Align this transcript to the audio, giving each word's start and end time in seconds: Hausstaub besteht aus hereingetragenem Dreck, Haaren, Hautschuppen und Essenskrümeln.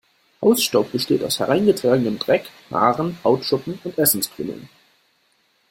Hausstaub 0.41 0.91
besteht 0.93 1.23
aus 1.23 1.37
hereingetragenem 1.39 2.17
Dreck, 2.17 2.49
Haaren, 2.71 3.19
Hautschuppen 3.23 3.77
und 3.83 3.99
Essenskrümeln. 3.99 4.67